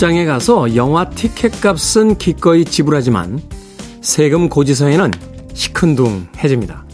[0.00, 3.38] 극장에 가서 영화 티켓 값은 기꺼이 지불하지만
[4.00, 5.10] 세금 고지서에는
[5.52, 6.86] 시큰둥해집니다.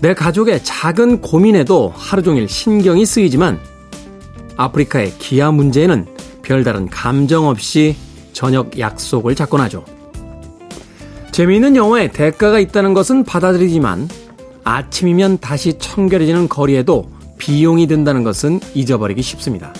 [0.00, 3.58] 내 가족의 작은 고민에도 하루 종일 신경이 쓰이지만
[4.56, 6.06] 아프리카의 기아 문제에는
[6.42, 7.96] 별다른 감정 없이
[8.32, 9.84] 저녁 약속을 잡곤 하죠.
[11.32, 14.08] 재미있는 영화에 대가가 있다는 것은 받아들이지만
[14.62, 19.72] 아침이면 다시 청결해지는 거리에도 비용이 든다는 것은 잊어버리기 쉽습니다.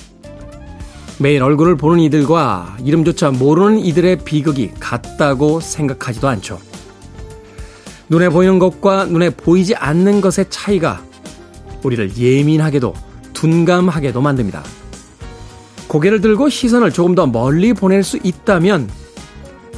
[1.23, 6.61] 매일 얼굴을 보는 이들과 이름조차 모르는 이들의 비극이 같다고 생각하지도 않죠.
[8.09, 11.01] 눈에 보이는 것과 눈에 보이지 않는 것의 차이가
[11.85, 12.93] 우리를 예민하게도
[13.35, 14.65] 둔감하게도 만듭니다.
[15.87, 18.91] 고개를 들고 시선을 조금 더 멀리 보낼 수 있다면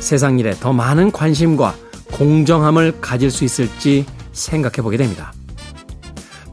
[0.01, 1.75] 세상 일에 더 많은 관심과
[2.13, 5.35] 공정함을 가질 수 있을지 생각해 보게 됩니다.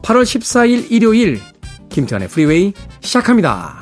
[0.02, 1.40] 8월 14일 일요일
[1.88, 3.81] 김태훈의 프리웨이 시작합니다.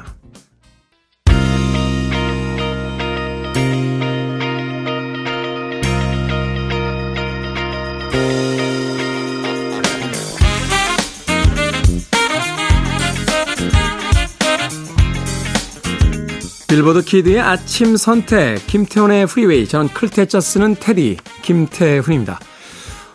[16.70, 19.66] 빌보드 키드의 아침 선택, 김태훈의 프리웨이.
[19.66, 22.38] 저는 클 태 자 쓰는 태디, 김태훈입니다.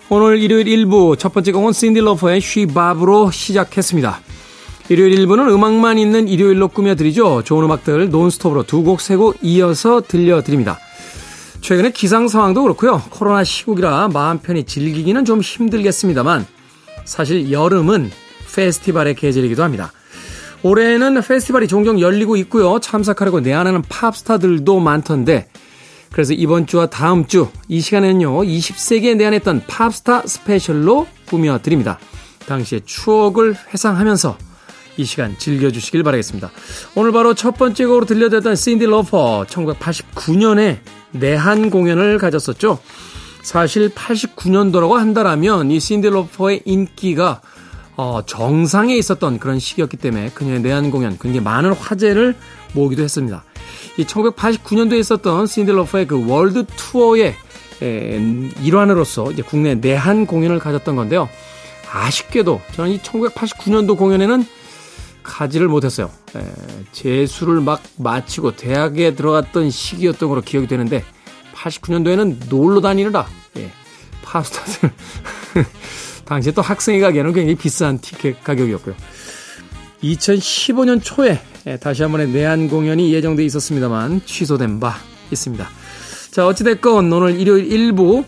[0.10, 4.20] 오늘 일요일 1부 첫 번째 곡은 신딜러퍼의 쉬밥으로 시작했습니다.
[4.90, 7.44] 일요일 1부는 음악만 있는 일요일로 꾸며드리죠.
[7.46, 10.78] 좋은 음악들 논스톱으로 두 곡, 세 곡 이어서 들려드립니다.
[11.62, 13.02] 최근에 기상 상황도 그렇고요.
[13.10, 16.46] 코로나 시국이라 마음 편히 즐기기는 좀 힘들겠습니다만
[17.06, 18.12] 사실 여름은
[18.54, 19.94] 페스티벌의 계절이기도 합니다.
[20.66, 22.80] 올해는 페스티벌이 종종 열리고 있고요.
[22.80, 25.48] 참석하려고 내한하는 팝스타들도 많던데
[26.12, 28.42] 그래서 이번 주와 다음 주 이 시간에는요.
[28.42, 32.00] 20세기에 내한했던 팝스타 스페셜로 꾸며드립니다.
[32.48, 34.38] 당시의 추억을 회상하면서
[34.98, 36.50] 이 시간 즐겨주시길 바라겠습니다.
[36.96, 40.80] 오늘 바로 첫 번째 곡으로 들려드렸던 신디 로퍼 1989년에
[41.12, 42.80] 내한 공연을 가졌었죠.
[43.44, 47.42] 사실 89년도라고 한다라면 이 신디 로퍼의 인기가
[47.98, 52.36] 어, 정상에 있었던 그런 시기였기 때문에 그녀의 내한 공연 굉장히 많은 화제를
[52.74, 53.44] 모으기도 했습니다.
[53.98, 57.36] 이 1989년도에 있었던 신디 로퍼의 그 월드 투어의
[57.82, 61.30] 에, 일환으로서 이제 국내 내한 공연을 가졌던 건데요.
[61.92, 64.46] 아쉽게도 저는 이 1989년도 공연에는
[65.24, 66.12] 가지를 못했어요.
[66.36, 66.46] 에,
[66.92, 71.04] 재수를 막 마치고 대학에 들어갔던 시기였던 걸로 기억이 되는데
[71.54, 73.26] 89년도에는 놀러 다니느라
[73.58, 73.72] 예,
[74.24, 74.92] 팝스타들
[76.26, 78.96] 당시에 또 학생이 가기에는 굉장히 비싼 티켓 가격이었고요.
[80.04, 84.96] 2015년 초에 예, 다시 한번의 내한 공연이 예정돼 있었습니다만 취소된 바
[85.32, 85.68] 있습니다.
[86.32, 88.26] 자, 어찌됐건 오늘 일요일 1부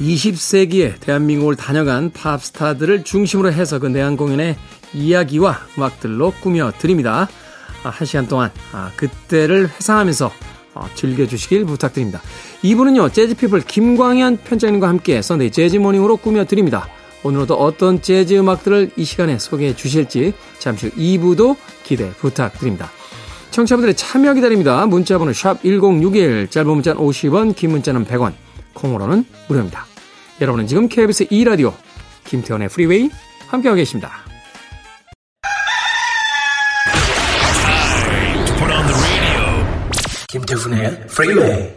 [0.00, 4.56] 20세기에 대한민국을 다녀간 팝스타들을 중심으로 해서 그 내한 공연의
[4.92, 7.28] 이야기와 음악들로 꾸며드립니다.
[7.82, 10.55] 아, 한 시간 동안 아, 그때를 회상하면서 어,
[10.94, 12.20] 즐겨주시길 부탁드립니다.
[12.62, 16.88] 2부는요, 재즈피플 김광현 편집장님과 함께 썬데이 재즈모닝으로 꾸며드립니다.
[17.22, 22.90] 오늘도 어떤 재즈 음악들을 이 시간에 소개해 주실지 잠시 후 2부도 기대 부탁드립니다.
[23.50, 24.86] 청취자분들의 참여 기다립니다.
[24.86, 28.34] 문자번호 샵 1061, 짧은 문자는 50원, 긴 문자는 100원,
[28.74, 29.86] 콩으로는 무료입니다.
[30.40, 31.72] 여러분은 지금 KBS 2라디오
[32.24, 33.10] 김태훈의 프리웨이
[33.48, 34.25] 함께하고 계십니다.
[40.36, 41.76] 김태훈의 프리웨이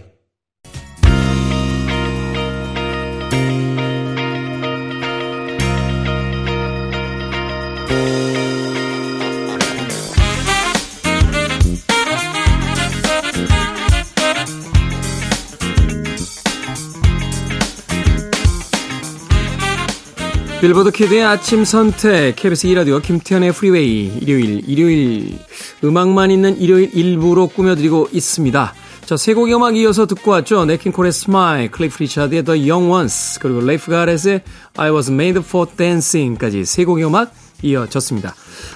[20.60, 25.40] 빌보드 키드의 아침 선택, KBS 2라디오 김태훈의 프리웨이, 일요일, 일요일,
[25.84, 28.74] 음악만 있는 일요일 1부로 꾸며드리고 있습니다.
[29.06, 30.66] 자, 세 곡의 음악 이어서 듣고 왔죠.
[30.66, 34.44] 냇킹콜의 Smile, 클리프 리차드의 The Young Ones, 그리고 레이프 가렛의
[34.78, 37.34] I Was Made for Dancing까지 세 곡의 음악
[37.64, 38.36] 이어졌습니다.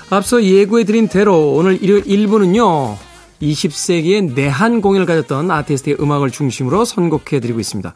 [0.10, 2.96] 앞서 예고해드린 대로 오늘 일요일 1부는요,
[3.42, 7.94] 20세기의 내한 공연을 가졌던 아티스트의 음악을 중심으로 선곡해드리고 있습니다.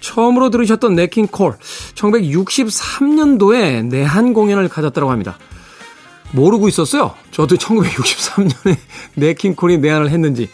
[0.00, 1.56] 처음으로 들으셨던 냇킹콜
[1.94, 5.38] 1963년도에 내한 공연을 가졌다고 합니다.
[6.32, 7.14] 모르고 있었어요.
[7.30, 8.76] 저도 1963년에
[9.14, 10.50] 냇킹콜이 내한을 했는지.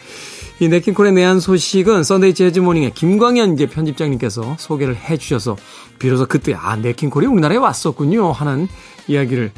[0.59, 5.57] 이 냇킹콜의 내한 소식은 Sunday Jazz Morning의 김광현 이제 편집장님께서 소개를 해 주셔서
[5.99, 8.67] 비로소 그때 아 냇킹콜이 우리나라에 왔었군요 하는
[9.07, 9.51] 이야기를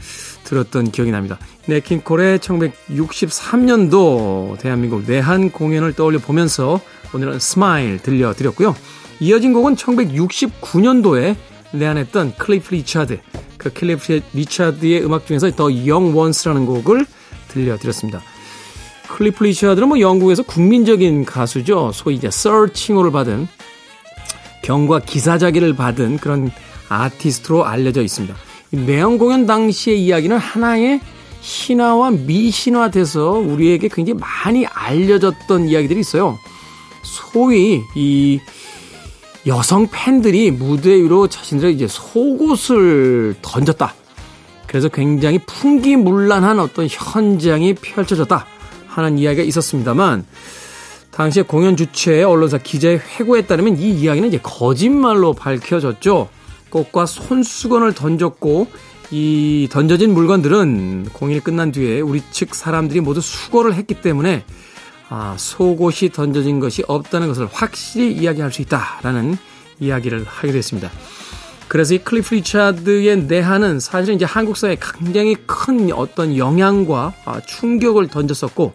[0.45, 1.37] 들었던 기억이 납니다.
[1.67, 6.79] 냇킹콜의 1963년도 대한민국 내한 공연을 떠올려 보면서
[7.13, 8.73] 오늘은 Smile 들려드렸고요.
[9.19, 11.35] 이어진 곡은 1969년도에
[11.73, 13.19] 내한했던 클리프 리차드,
[13.65, 17.05] 그 클리프 리차드의 음악 중에서 The Young Ones라는 곡을
[17.47, 18.21] 들려드렸습니다.
[19.09, 21.91] 클리프 리처드는 뭐 영국에서 국민적인 가수죠.
[21.93, 23.47] 소위 이제 Sir 칭호를 받은
[24.63, 26.51] 경과 기사작위를 받은 그런
[26.89, 28.35] 아티스트로 알려져 있습니다.
[28.71, 30.99] 내한 공연 당시의 이야기는 하나의
[31.41, 36.37] 신화와 미신화돼서 우리에게 굉장히 많이 알려졌던 이야기들이 있어요.
[37.03, 38.39] 소위 이
[39.47, 43.93] 여성 팬들이 무대 위로 자신들의 이제 속옷을 던졌다.
[44.67, 48.45] 그래서 굉장히 풍기문란한 어떤 현장이 펼쳐졌다
[48.87, 50.25] 하는 이야기가 있었습니다만
[51.11, 56.27] 당시에 공연 주최 언론사 기자의 회고에 따르면 이 이야기는 이제 거짓말로 밝혀졌죠.
[56.69, 58.67] 꽃과 손수건을 던졌고
[59.11, 64.43] 이 던져진 물건들은 공연이 끝난 뒤에 우리 측 사람들이 모두 수거를 했기 때문에
[65.09, 69.37] 아, 속옷이 던져진 것이 없다는 것을 확실히 이야기할 수 있다라는
[69.79, 70.91] 이야기를 하게 됐습니다.
[71.67, 78.07] 그래서 이 클리프 리차드의 내한은 사실은 이제 한국 사회에 굉장히 큰 어떤 영향과 아, 충격을
[78.07, 78.73] 던졌었고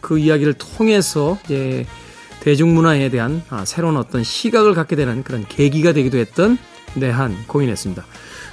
[0.00, 1.86] 그 이야기를 통해서 이제
[2.40, 6.58] 대중문화에 대한 아, 새로운 어떤 시각을 갖게 되는 그런 계기가 되기도 했던
[6.94, 8.04] 내한 공연이었습니다.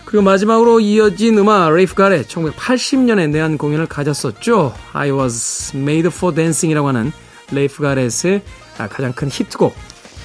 [0.05, 4.73] 그리고 마지막으로 이어진 음악 레이프 가렛 1980년에 내한 공연을 가졌었죠.
[4.93, 7.11] I was made for dancing이라고 하는
[7.51, 8.41] 레이프 가렛의
[8.77, 9.73] 아, 가장 큰 히트곡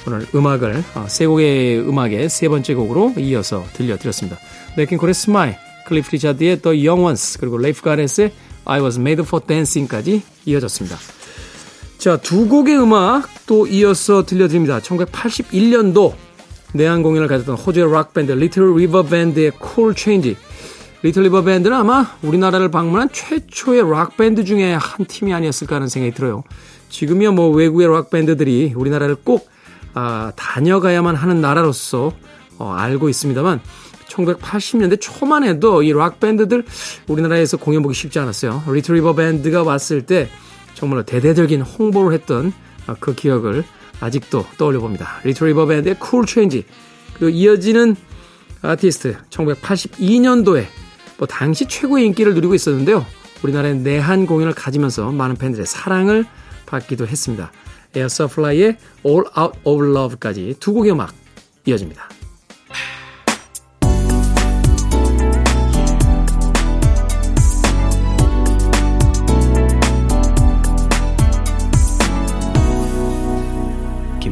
[0.06, 4.38] 오늘 음악을 어, 세 곡의 음악의 세 번째 곡으로 이어서 들려드렸습니다.
[4.76, 5.56] 냇킹콜의 Smile,
[5.86, 8.32] 클리프 리차드의 The Young Ones 그리고 레이프 가렛의
[8.64, 10.96] I was made for dancing까지 이어졌습니다.
[11.98, 14.80] 자, 두 곡의 음악 또 이어서 들려드립니다.
[14.80, 16.14] 1981년도
[16.72, 20.36] 내한 공연을 가졌던 호주의 락밴드 리틀 리버 밴드의 Cool Change.
[21.02, 26.44] 리틀 리버 밴드는 아마 우리나라를 방문한 최초의 락밴드 중에 한 팀이 아니었을까 하는 생각이 들어요.
[26.90, 29.48] 지금이야 뭐 외국의 락밴드들이 우리나라를 꼭
[29.94, 32.12] 아, 다녀가야만 하는 나라로서
[32.58, 33.60] 어, 알고 있습니다만
[34.08, 36.64] 1980년대 초만 해도 이 락밴드들
[37.08, 38.64] 우리나라에서 공연 보기 쉽지 않았어요.
[38.68, 40.28] 리틀 리버 밴드가 왔을 때
[40.74, 42.52] 정말로 대대적인 홍보를 했던
[42.98, 43.64] 그 기억을
[44.00, 45.20] 아직도 떠올려 봅니다.
[45.24, 46.64] 리틀 리버 밴드의 Cool Change
[47.14, 47.96] 그리고 이어지는
[48.62, 50.66] 아티스트 1982년도에
[51.18, 53.06] 뭐 당시 최고의 인기를 누리고 있었는데요.
[53.42, 56.24] 우리나라의 내한 공연을 가지면서 많은 팬들의 사랑을
[56.66, 57.52] 받기도 했습니다.
[57.94, 61.12] 에어서플라이의 All Out of Love까지 두 곡의 음악
[61.66, 62.19] 이어집니다.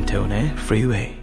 [0.08, 1.16] 김태훈의 Freeway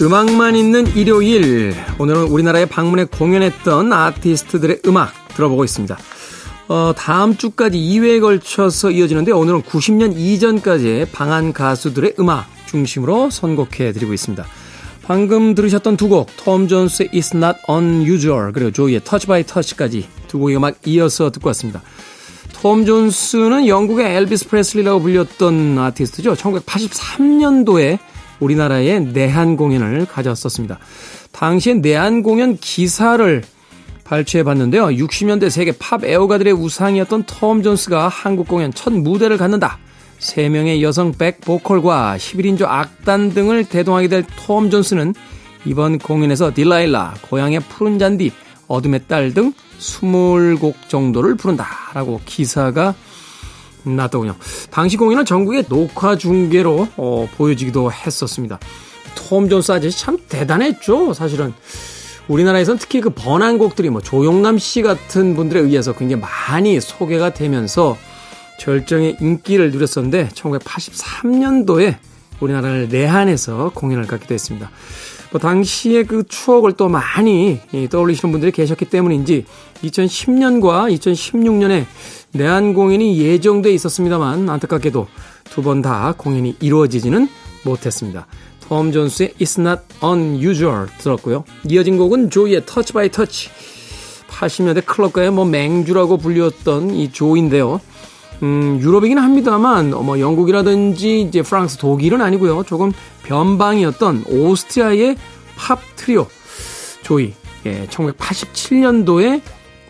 [0.00, 5.96] 음악만 있는 일요일 오늘은 우리나라에 방문해 공연했던 아티스트들의 음악 들어보고 있습니다.
[6.68, 14.14] 어, 다음 주까지 2회에 걸쳐서 이어지는데 오늘은 90년 이전까지의 방한 가수들의 음악 중심으로 선곡해 드리고
[14.14, 14.44] 있습니다.
[15.02, 20.38] 방금 들으셨던 두 곡, 톰 존스의 It's Not Unusual 그리고 조이의 Touch by Touch까지 두
[20.38, 21.82] 곡의 음악 이어서 듣고 왔습니다.
[22.54, 26.32] 톰 존스는 영국의 엘비스 프레슬리라고 불렸던 아티스트죠.
[26.32, 27.98] 1983년도에
[28.40, 30.78] 우리나라의 내한 공연을 가졌었습니다.
[31.32, 33.42] 당시에 내한 공연 기사를
[34.04, 34.86] 발췌해 봤는데요.
[34.86, 39.78] 60년대 세계 팝 애호가들의 우상이었던 톰 존스가 한국 공연 첫 무대를 갖는다.
[40.20, 45.14] 3명의 여성 백 보컬과 11인조 악단 등을 대동하게 될 톰 존스는
[45.66, 48.32] 이번 공연에서 딜라일라, 고향의 푸른 잔디,
[48.68, 52.94] 어둠의 딸 등 20곡 정도를 부른다라고 기사가
[53.84, 54.34] 났더군요.
[54.70, 58.58] 당시 공연은 전국의 녹화 중계로 어, 보여지기도 했었습니다.
[59.14, 61.52] 톰 존스 아저씨 참 대단했죠, 사실은.
[62.28, 67.96] 우리나라에선 특히 그 번안곡들이 뭐 조용남 씨 같은 분들에 의해서 굉장히 많이 소개가 되면서
[68.58, 71.96] 절정의 인기를 누렸었는데 1983년도에
[72.40, 74.70] 우리나라를 내한해서 공연을 갖기도 했습니다.
[75.32, 79.44] 뭐 당시의 그 추억을 또 많이 떠올리시는 분들이 계셨기 때문인지
[79.82, 81.84] 2010년과 2016년에
[82.32, 85.08] 내한 공연이 예정돼 있었습니다만 안타깝게도
[85.50, 87.28] 두 번 다 공연이 이루어지지는
[87.64, 88.26] 못했습니다.
[88.68, 91.44] 톰 존스의 It's Not Unusual 들었고요.
[91.68, 93.50] 이어진 곡은 조이의 Touch by Touch.
[94.28, 97.80] 80년대 클럽가의 뭐 맹주라고 불렸던 이 조인데요.
[98.42, 102.64] 음, 유럽이긴 합니다만, 뭐 영국이라든지 이제 프랑스, 독일은 아니고요.
[102.64, 102.92] 조금
[103.24, 105.16] 변방이었던 오스트리아의
[105.56, 106.26] 팝 트리오
[107.02, 107.32] 조이.
[107.66, 109.40] 예, 1987년도에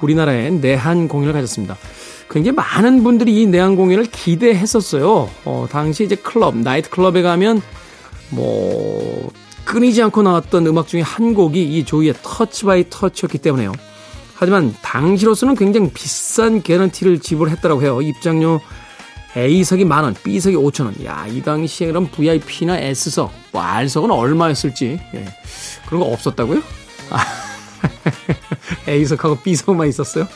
[0.00, 1.76] 우리나라에 내한 공연을 가졌습니다.
[2.30, 5.30] 굉장히 많은 분들이 이 내한 공연을 기대했었어요.
[5.44, 7.62] 어, 당시 이제 클럽, 나이트 클럽에 가면
[8.34, 9.30] 뭐
[9.64, 13.72] 끊이지 않고 나왔던 음악 중에 한 곡이 이 조이의 Touch by Touch였기 때문에요.
[14.34, 18.02] 하지만 당시로서는 굉장히 비싼 개런티를 지불했다고 해요.
[18.02, 18.60] 입장료
[19.36, 21.04] A석이 만 원, B석이 5천 원.
[21.04, 25.00] 야, 이 당시에 그럼 VIP나 S석, 뭐 R석은 얼마였을지.
[25.14, 25.24] 예.
[25.86, 26.62] 그런 거 없었다고요?
[27.10, 27.24] 아,
[28.88, 30.28] A석하고 B석만 있었어요?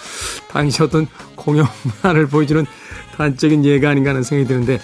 [0.49, 2.67] 당시 어떤 공연 문화를 보여주는
[3.17, 4.81] 단적인 예가 아닌가 하는 생각이 드는데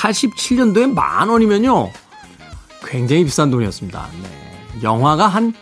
[0.00, 1.90] 87년도에 만 원이면요.
[2.84, 4.08] 굉장히 비싼 돈이었습니다.
[4.22, 4.82] 네.
[4.82, 5.54] 영화가 한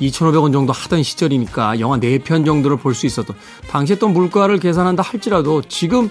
[0.00, 3.34] 2,500원 정도 하던 시절이니까 영화 4편 정도를 볼 수 있었던
[3.68, 6.10] 당시에 또 물가를 계산한다 할지라도 지금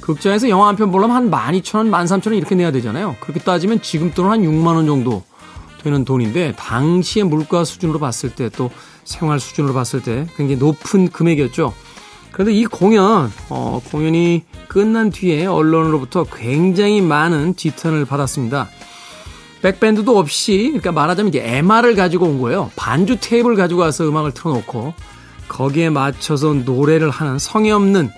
[0.00, 3.16] 극장에서 영화 한 편 보려면 한 12,000원, 13,000원 이렇게 내야 되잖아요.
[3.20, 5.22] 그렇게 따지면 지금 돈은 한 6만 원 정도
[5.82, 8.70] 되는 돈인데 당시의 물가 수준으로 봤을 때 또
[9.04, 11.74] 생활 수준으로 봤을 때 굉장히 높은 금액이었죠.
[12.32, 18.68] 그런데 이 공연, 어, 공연이 끝난 뒤에 언론으로부터 굉장히 많은 지탄을 받았습니다.
[19.60, 22.70] 백밴드도 없이, 그러니까 말하자면 이제 MR을 가지고 온 거예요.
[22.74, 24.94] 반주 테이블 가지고 와서 음악을 틀어놓고
[25.48, 28.10] 거기에 맞춰서 노래를 하는 성의 없는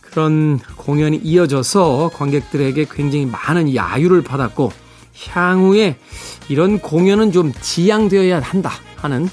[0.00, 4.72] 그런 공연이 이어져서 관객들에게 굉장히 많은 야유를 받았고
[5.28, 5.98] 향후에
[6.48, 9.28] 이런 공연은 좀 지양되어야 한다 하는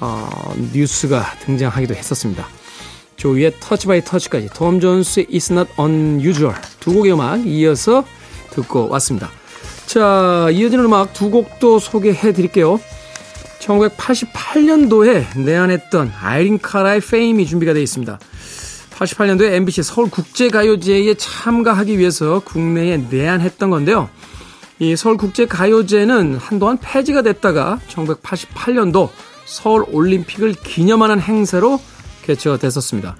[0.00, 0.28] 어,
[0.74, 2.46] 뉴스가 등장하기도 했었습니다.
[3.26, 8.04] 조이의 Touch by Touch까지 톰 존스의 It's Not Unusual 두 곡의 음악 이어서
[8.50, 9.30] 듣고 왔습니다.
[9.86, 12.78] 자, 이어지는 음악 두 곡도 소개해 드릴게요.
[13.58, 18.16] 1988년도에 내한했던 아이린 카라의 Fame이 준비가 되어 있습니다.
[18.92, 24.08] 88년도에 MBC 서울국제가요제에 참가하기 위해서 국내에 내한했던 건데요.
[24.78, 29.08] 이 서울국제가요제는 한동안 폐지가 됐다가 1988년도
[29.46, 31.80] 서울올림픽을 기념하는 행사로
[32.26, 33.16] 개최가 됐었습니다.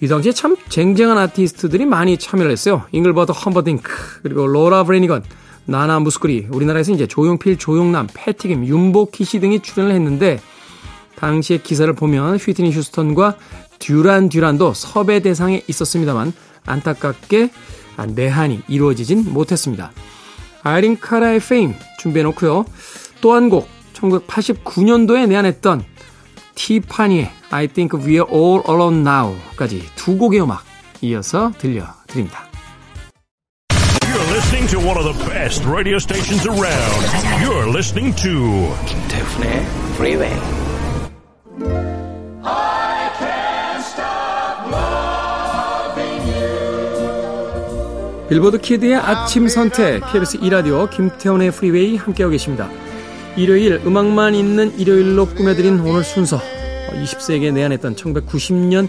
[0.00, 2.84] 이 당시에 참 쟁쟁한 아티스트들이 많이 참여를 했어요.
[2.92, 5.24] 잉글버트 험퍼딩크, 그리고 로라 브레니건,
[5.64, 10.40] 나나 무스크리, 우리나라에서 이제 조용필, 조영남, 패티김, 윤복희 씨 등이 출연을 했는데,
[11.16, 13.36] 당시의 기사를 보면 휘트니 휴스턴과
[13.78, 16.32] 듀란 듀란도 섭외 대상에 있었습니다만,
[16.64, 17.50] 안타깝게
[18.14, 19.90] 내한이 이루어지진 못했습니다.
[20.62, 22.64] 아이린 카라의 페임 준비해놓고요.
[23.20, 25.84] 또 한 곡, 1989년도에 내한했던
[26.58, 30.64] 티파니의 I think we're all alone now까지 두 곡의 음악
[31.00, 32.48] 이어서 들려드립니다.
[34.02, 37.06] You're listening to one of the best radio stations around.
[37.40, 40.34] You're listening to 김태훈의 Freeway.
[42.42, 47.08] I can't stop loving you.
[48.28, 52.68] 빌보드 키드의 아침 선택 KBS 2라디오 김태훈의 프리웨이 함께하고 계십니다.
[53.38, 56.40] 일요일 음악만 있는 일요일로 꾸며드린 오늘 순서
[56.92, 58.88] 20세기에 내한했던 1990년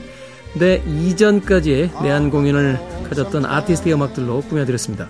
[0.58, 5.08] 대 이전까지의 내한 공연을 가졌던 아티스트의 음악들로 꾸며드렸습니다.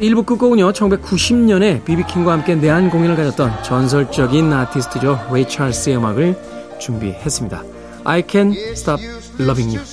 [0.00, 6.36] 1부 끝곡은요 1990년에 비비킹과 함께 내한 공연을 가졌던 전설적인 아티스트죠 레이 찰스의 음악을
[6.78, 7.64] 준비했습니다.
[8.04, 9.02] I Can Stop
[9.40, 9.86] Loving You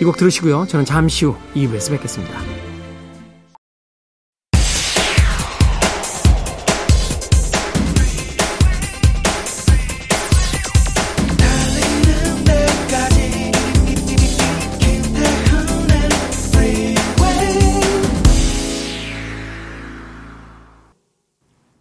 [0.00, 2.67] 이 곡 들으시고요 저는 잠시 후 2부에서 뵙겠습니다.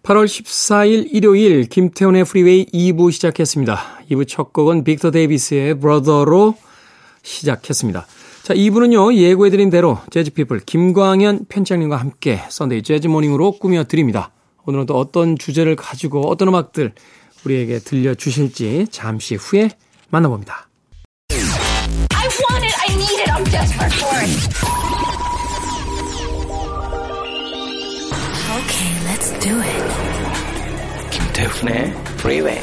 [0.08, 3.78] 8월 14일 일요일 김태훈의 프리웨이 2부 시작했습니다.
[4.10, 6.56] 2부 첫 곡은 빅터 데이비스의 Brother로
[7.24, 8.08] 시작했습니다.
[8.44, 14.32] 자, 2부는요, 예고해드린 대로 재즈피플 김광현 편집장님과 함께 Sunday Jazz Morning으로 꾸며드립니다.
[14.66, 16.94] 오늘은 또 어떤 주제를 가지고 어떤 음악들
[17.44, 19.72] 우리에게 들려주실지 잠시 후에
[20.10, 20.70] 만나봅니다.
[29.28, 31.10] Let's do it.
[31.12, 32.62] 김태훈의 Freeway.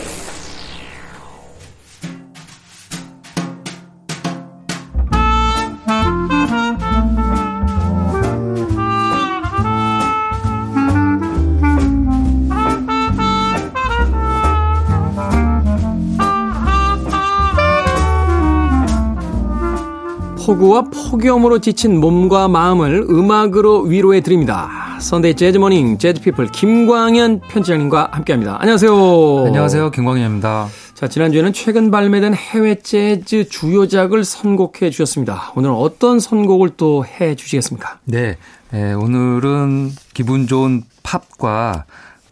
[20.44, 24.83] 폭우와 폭염으로 지친 몸과 마음을 음악으로 위로해 드립니다.
[25.00, 28.56] Sunday Jazz Morning 재즈 피플 김광현 편집장님과 함께합니다.
[28.60, 29.44] 안녕하세요.
[29.46, 29.90] 안녕하세요.
[29.90, 30.68] 김광현입니다.
[30.94, 35.52] 자, 지난주에는 최근 발매된 해외 재즈 주요작을 선곡해 주셨습니다.
[35.56, 37.98] 오늘은 어떤 선곡을 또 해 주시겠습니까?
[38.04, 38.36] 네.
[38.70, 41.84] 네, 오늘은 기분 좋은 팝과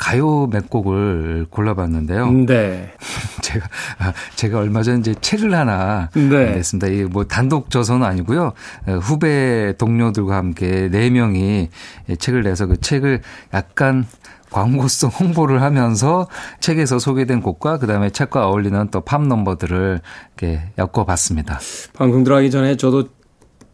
[0.03, 2.33] 가요 몇 곡을 골라봤는데요.
[2.47, 2.93] 네.
[3.41, 3.67] 제가
[3.99, 6.53] 아, 제가 얼마 전에 이제 책을 하나 네.
[6.57, 6.89] 냈습니다.
[6.89, 8.53] 이 뭐 단독 저서는 아니고요.
[9.01, 11.69] 후배 동료들과 함께 네 명이
[12.19, 13.21] 책을 내서 그 책을
[13.55, 14.07] 약간
[14.51, 16.27] 광고성 홍보를 하면서
[16.61, 20.01] 책에서 소개된 곡과 그다음에 책과 어울리는 또 팝 넘버들을
[20.37, 21.61] 이렇게 엮어봤습니다.
[21.95, 23.09] 방송 들어가기 전에 저도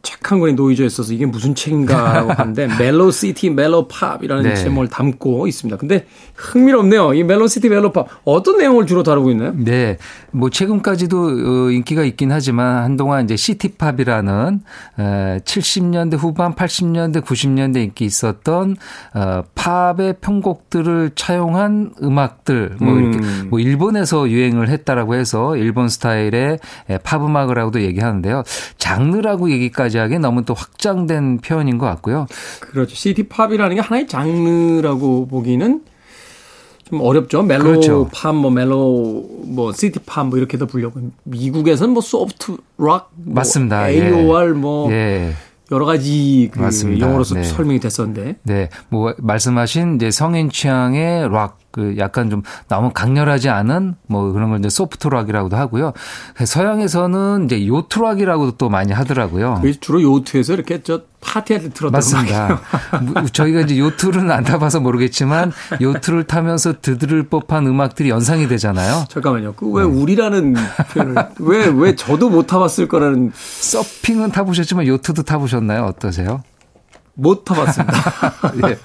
[0.02, 4.54] 책 한 권이 놓여져 있어서 이게 무슨 책인가 하는데 Mellow City Mellow Pop이라는 네.
[4.54, 5.78] 제목을 담고 있습니다.
[5.78, 7.14] 근데 흥미롭네요.
[7.14, 9.54] 이 Mellow City Mellow Pop 어떤 내용을 주로 다루고 있나요?
[9.56, 9.96] 네.
[10.30, 14.60] 뭐 최근까지도 어, 인기가 있긴 하지만 한동안 이제 city pop이라는
[14.98, 18.76] 70년대 후반 80년대 90년대 인기 있었던
[19.14, 23.46] 어, 팝의 편곡들을 차용한 음악들 뭐 이렇게 음.
[23.50, 26.58] 뭐 일본에서 유행을 했다라고 해서 일본 스타일의
[27.02, 28.42] 팝 음악이라고도 얘기하는데요.
[28.76, 32.26] 장르라고 얘기까지 하기엔 너무 또 확장된 표현인 것 같고요.
[32.60, 32.94] 그렇죠.
[32.94, 35.82] city pop이라는 게 하나의 장르라고 보기는
[36.84, 37.42] 좀 어렵죠.
[37.42, 38.08] mellow 그렇죠.
[38.12, 41.00] 팝, 뭐 mellow, 뭐 city pop, 뭐 이렇게도 불리고.
[41.24, 43.88] 미국에서는 뭐 soft rock, 뭐 맞습니다.
[43.90, 44.52] AOR, 예.
[44.52, 45.32] 뭐 예.
[45.70, 47.06] 여러 가지 그 맞습니다.
[47.06, 47.44] 용어로서 네.
[47.44, 48.36] 설명이 됐었는데.
[48.42, 54.50] 네, 뭐 말씀하신 이제 성인 취향의 락, 그 약간 좀 너무 강렬하지 않은 뭐 그런
[54.50, 55.92] 걸 이제 소프트락이라고도 하고요.
[56.42, 59.62] 서양에서는 이제 요트락이라고도 또 많이 하더라고요.
[59.80, 62.60] 주로 요트에서 이렇게 저 파티할 때 틀었던 맞습니다.
[63.32, 69.04] 저희가 이제 요트를 안 타봐서 모르겠지만 요트를 타면서 드들을 법한 음악들이 연상이 되잖아요.
[69.08, 69.54] 잠깐만요.
[69.54, 69.88] 그왜 네.
[69.88, 70.54] 우리라는
[70.92, 75.84] 표현을 왜왜 왜 저도 못 타봤을 거라는 서핑은 타보셨지만 요트도 타보셨나요?
[75.84, 76.42] 어떠세요?
[77.20, 77.92] 못 타봤습니다.
[78.68, 78.78] 예.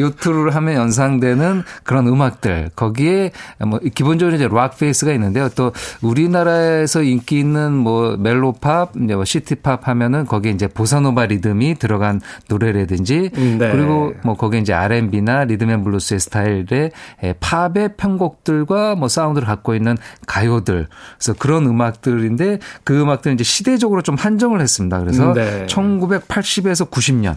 [0.00, 3.30] 요트를 하면 연상되는 그런 음악들 거기에
[3.64, 5.48] 뭐 기본적으로 이제 rock base가 있는데요.
[5.50, 11.26] 또 우리나라에서 인기 있는 뭐 mellow pop, 이제 뭐 city pop 하면은 거기에 이제 보사노바
[11.26, 13.70] 리듬이 들어간 노래라든지 네.
[13.70, 16.90] 그리고 뭐 거기에 이제 R&B나 rhythm and blues의 스타일의
[17.38, 20.88] 팝의 편곡들과 뭐 사운드를 갖고 있는 가요들
[21.18, 24.98] 그래서 그런 음악들인데 그 음악들은 이제 시대적으로 좀 한정을 했습니다.
[24.98, 25.66] 그래서 네.
[25.66, 27.36] 1980에서 90년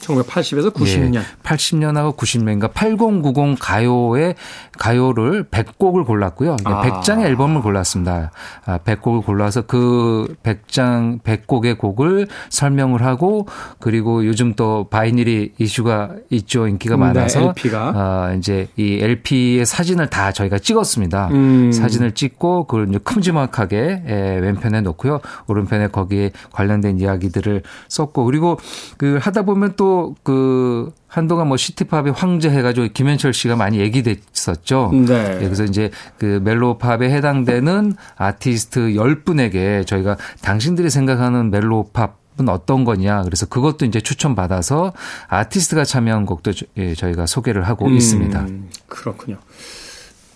[0.00, 1.14] 1980에서 90년.
[1.16, 4.34] 예, 80년하고 90년인가 8090 가요의
[4.78, 6.56] 가요를 100곡을 골랐고요.
[6.64, 6.82] 아.
[6.82, 8.30] 100장의 앨범을 골랐습니다.
[8.64, 13.46] 아, 100곡을 골라서 그 100장 100곡의 곡을 설명을 하고
[13.78, 16.66] 그리고 요즘 또 바이닐이 이슈가 있죠.
[16.66, 21.28] 인기가 네, 많아서 네, LP가 아, 이제 이 LP의 사진을 다 저희가 찍었습니다.
[21.32, 21.72] 음.
[21.72, 25.20] 사진을 찍고 그걸 이제 큼지막하게 예, 왼편에 놓고요.
[25.46, 28.58] 오른편에 거기에 관련된 이야기들을 썼고 그리고
[28.96, 29.89] 그 하다 보면 또
[30.22, 34.90] 그 한동안 뭐 시티팝의 황제 해가지고 김현철 씨가 많이 얘기됐었죠.
[34.92, 35.38] 네.
[35.40, 43.22] 예, 그래서 이제 그 멜로팝에 해당되는 아티스트 10분에게 저희가 당신들이 생각하는 멜로팝 은 어떤 거냐.
[43.24, 44.92] 그래서 그것도 이제 추천받아서
[45.28, 48.46] 아티스트가 참여한 곡도 예, 저희가 소개를 하고 음, 있습니다.
[48.86, 49.36] 그렇군요.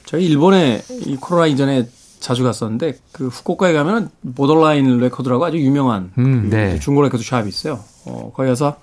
[0.04, 1.88] 저희 일본에 이 코로나 이전에
[2.20, 6.78] 자주 갔었는데 그 후쿠오카에 가면 Borderline 레코드라고 아주 유명한 음, 그 네.
[6.78, 7.80] 중고 레코드 shop이 있어요.
[8.06, 8.76] 어, 거기 가서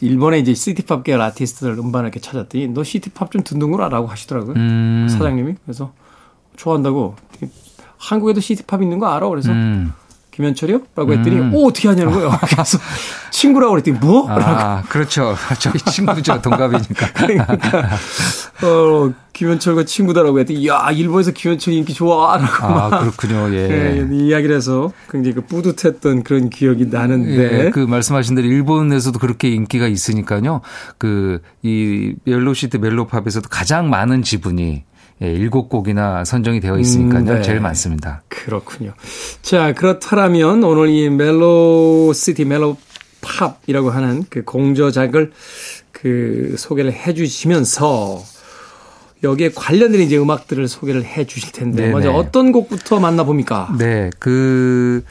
[0.00, 4.54] 일본의 이제 city pop 계열 아티스트들 음반을 이렇게 찾았더니 너 city pop 좀 듣는구나라고 하시더라고요.
[4.54, 5.06] 음.
[5.10, 5.54] 사장님이.
[5.64, 5.92] 그래서
[6.56, 7.16] 좋아한다고.
[7.98, 9.28] 한국에도 city pop 있는 거 알아?
[9.28, 9.92] 그래서 음.
[10.30, 10.82] 김현철이요?
[10.94, 11.52] 라고 했더니, 음.
[11.52, 12.30] 오, 어떻게 아냐는 거예요.
[12.48, 12.78] 그래서
[13.32, 14.30] 친구라고 그랬더니, 뭐?
[14.30, 15.34] 아, 그렇죠.
[15.58, 16.40] 저희 친구죠.
[16.40, 17.12] 동갑이니까.
[17.12, 17.54] 그러니까,
[18.62, 22.36] 어, 김현철과 친구다라고 했더니, 야, 일본에서 김현철 인기 좋아.
[22.38, 22.66] 라고.
[22.66, 23.54] 아, 그렇군요.
[23.54, 23.68] 예.
[23.68, 27.66] 네, 이야기를 해서 굉장히 그 뿌듯했던 그런 기억이 나는데.
[27.66, 30.60] 예, 그 말씀하신 대로 일본에서도 그렇게 인기가 있으니까요.
[30.98, 34.82] 그, 이 멜로시트 멜로팝에서도 가장 많은 지분이
[35.22, 37.20] 예, 일곱 곡이나 선정이 되어 있으니까요.
[37.20, 37.42] 음, 네.
[37.42, 38.22] 제일 많습니다.
[38.26, 38.92] 그렇군요.
[39.42, 42.76] 자, 그렇다면 오늘 이 멜로 시티 멜로
[43.20, 45.30] 팝이라고 하는 그 공저작을
[45.92, 48.20] 그 소개를 해 주시면서
[49.22, 51.92] 여기에 관련된 이제 음악들을 소개를 해 주실 텐데 네네.
[51.92, 53.74] 먼저 어떤 곡부터 만나봅니까?
[53.78, 54.10] 네.
[54.18, 55.02] 그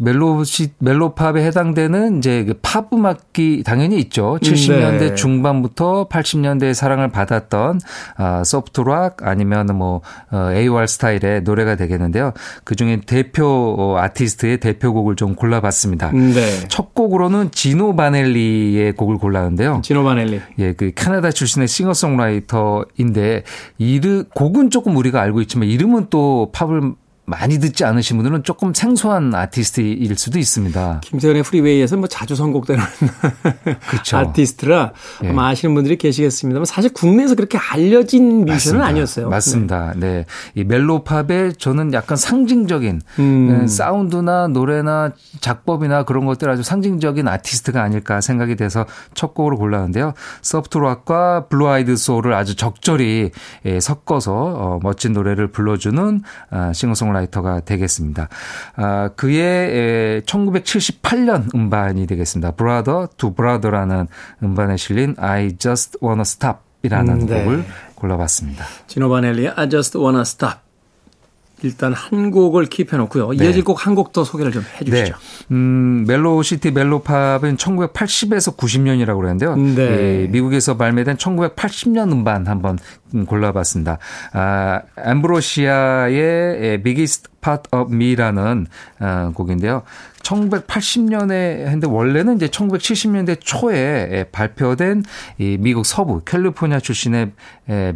[0.00, 4.38] 멜로시 멜로팝에 해당되는 이제 그 팝 음악기 당연히 있죠.
[4.40, 5.14] 70년대 네.
[5.16, 7.80] 중반부터 80년대의 사랑을 받았던
[8.16, 12.32] 아 소프트락 아니면 뭐 어, AOR 스타일의 노래가 되겠는데요.
[12.62, 16.12] 그 중에 대표 어, 아티스트의 대표곡을 좀 골라봤습니다.
[16.12, 16.68] 네.
[16.68, 19.80] 첫 곡으로는 지노 바넬리의 곡을 골랐는데요.
[19.82, 20.40] 지노 바넬리.
[20.60, 23.42] 예, 그 캐나다 출신의 싱어송라이터인데
[23.78, 26.92] 이르 곡은 조금 우리가 알고 있지만 이름은 또 팝을
[27.30, 31.00] 많이 듣지 않으신 분들은 조금 생소한 아티스트일 수도 있습니다.
[31.02, 32.82] 김세현의 프리웨이에서 뭐 자주 선곡되는
[33.88, 34.16] 그렇죠.
[34.16, 35.30] 아티스트라 네.
[35.30, 39.28] 아마 아시는 분들이 계시겠습니다만 사실 국내에서 그렇게 알려진 뮤지션은 아니었어요.
[39.28, 39.92] 맞습니다.
[39.96, 40.10] 네.
[40.10, 40.26] 네.
[40.56, 43.58] 이 mellow pop의 저는 약간 상징적인 음.
[43.60, 50.14] 네, 사운드나 노래나 작법이나 그런 것들 아주 상징적인 아티스트가 아닐까 생각이 돼서 첫 곡으로 골랐는데요.
[50.42, 53.30] soft rock과 blue-eyed soul을 아주 적절히
[53.66, 58.28] 예, 섞어서 어, 멋진 노래를 불러주는 아, 싱어송라이터 싱어라이터가 되겠습니다.
[58.76, 62.52] 아, 그의 1978년 음반이 되겠습니다.
[62.52, 64.06] Brother to Brother라는
[64.42, 67.44] 음반에 실린 I Just Wanna Stop 이라는 음, 네.
[67.44, 68.64] 곡을 골라봤습니다.
[68.86, 70.69] 지노바넬리의 I Just Wanna Stop.
[71.62, 73.30] 일단 한 곡을 킵해 놓고요.
[73.32, 73.44] 네.
[73.44, 75.12] 이어질 곡 한 곡 더 소개를 좀 해 주시죠.
[75.12, 75.46] 네.
[75.50, 79.56] 음, 멜로시티 멜로팝은 1980에서 90년이라고 그러는데요.
[79.56, 79.82] 네.
[79.82, 82.78] 예, 미국에서 발매된 1980년 음반 한번
[83.26, 83.98] 골라봤습니다.
[84.32, 88.66] 아, 엠브로시아의 비기스트 Part of Me라는
[89.00, 89.82] 어, 곡인데요.
[90.22, 95.04] 1980년에 했는데 원래는 이제 1970년대 초에 발표된
[95.38, 97.32] 이 미국 서부 캘리포니아 출신의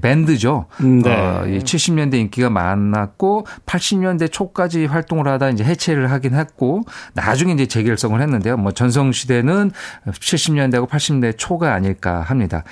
[0.01, 0.67] 밴드죠.
[0.81, 1.11] 네.
[1.11, 6.83] 어, 70년대 인기가 많았고 80년대 초까지 활동을 하다 이제 해체를 하긴 했고
[7.15, 8.57] 나중에 이제 재결성을 했는데요.
[8.57, 9.73] 뭐 전성 시대는
[10.07, 12.65] 70년대하고 80년대 초가 아닐까 합니다.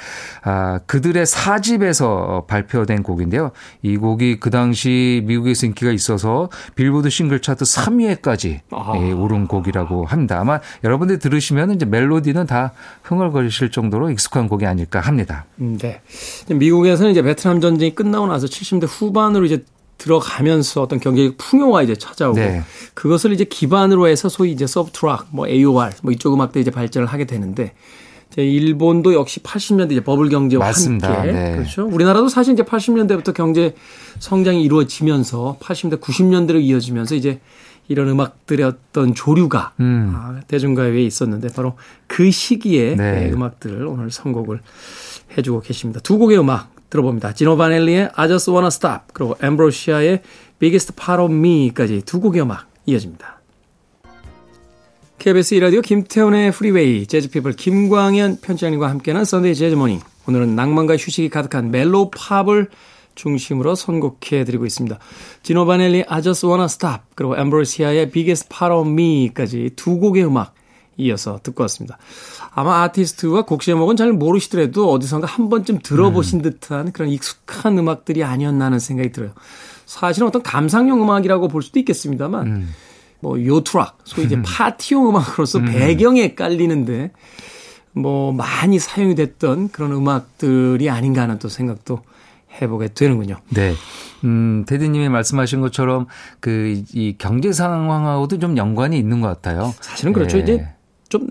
[0.42, 3.50] 아, 그들의 사집에서 발표된 곡인데요.
[3.82, 8.92] 이 곡이 그 당시 미국에서 인기가 있어서 빌보드 싱글 차트 3위에까지 아.
[8.96, 10.40] 예, 오른 곡이라고 합니다.
[10.40, 15.46] 아마 여러분들 들으시면 이제 멜로디는 다 흥얼거리실 정도로 익숙한 곡이 아닐까 합니다.
[15.60, 16.00] 음, 네.
[16.48, 19.64] 미국에서는 이제 베트남 전쟁이 끝나고 나서 70대 후반으로 이제
[19.98, 22.62] 들어가면서 어떤 경제적 풍요가 이제 찾아오고 네.
[22.94, 27.24] 그것을 이제 기반으로 해서 소위 이제 서브트락, 뭐 AOR, 뭐 이쪽 음악들 이제 발전을 하게
[27.24, 27.72] 되는데
[28.32, 31.20] 이제 일본도 역시 80년대 이제 버블 경제와 맞습니다.
[31.20, 31.56] 함께 네.
[31.56, 31.86] 그렇죠.
[31.86, 33.74] 우리나라도 사실 이제 80년대부터 경제
[34.18, 37.40] 성장이 이루어지면서 80년대 90년대로 이어지면서 이제
[37.88, 40.12] 이런 음악들의 어떤 조류가 음.
[40.14, 43.30] 아, 대중가요에 있었는데 바로 그 시기에 네.
[43.30, 44.60] 음악들을 오늘 선곡을
[45.36, 46.00] 해주고 계십니다.
[46.00, 47.34] 두 곡의 음악 들어봅니다.
[47.34, 50.22] 지노 바넬리의 I Just Wanna Stop 그리고 엠브로시아의
[50.58, 53.40] Biggest Part of Me까지 두 곡의 음악 이어집니다.
[55.18, 61.70] KBS 이라디오 김태훈의 Freeway 재즈피플 김광현 편집장님과 함께하는 Sunday Jazz Morning 오늘은 낭만과 휴식이 가득한
[61.70, 62.68] mellow pop을
[63.14, 64.98] 중심으로 선곡해 드리고 있습니다.
[65.42, 70.54] 지노 바넬리 I Just Wanna Stop 그리고 엠브로시아의 Biggest Part of Me까지 두 곡의 음악
[70.96, 71.98] 이어서 듣고 왔습니다.
[72.54, 76.42] 아마 아티스트와 곡 제목은 잘 모르시더라도 어디선가 한 번쯤 들어보신 음.
[76.42, 79.32] 듯한 그런 익숙한 음악들이 아니었나 하는 생각이 들어요.
[79.86, 82.68] 사실은 어떤 감상용 음악이라고 볼 수도 있겠습니다만 음.
[83.20, 85.66] 뭐 요트락, 소위 이제 파티용 음악으로서 음.
[85.66, 87.12] 배경에 깔리는데
[87.92, 92.00] 뭐 많이 사용이 됐던 그런 음악들이 아닌가 하는 또 생각도
[92.60, 93.36] 해보게 되는군요.
[93.50, 93.72] 네.
[94.24, 96.06] 음, 대디님이 말씀하신 것처럼
[96.40, 99.72] 그 이 경제 상황하고도 좀 연관이 있는 것 같아요.
[99.80, 100.36] 사실은 그렇죠.
[100.36, 100.42] 네.
[100.42, 100.68] 이제
[101.08, 101.28] 좀